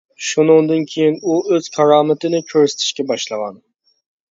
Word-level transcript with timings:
شۇنىڭدىن 0.27 0.87
كېيىن 0.93 1.19
ئۇ 1.21 1.35
ئۆز 1.51 1.69
كارامىتىنى 1.77 2.41
كۆرسىتىشكە 2.55 3.09
باشلىغان. 3.15 3.65